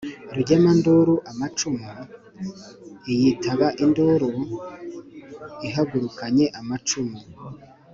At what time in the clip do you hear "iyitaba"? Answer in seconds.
3.11-3.67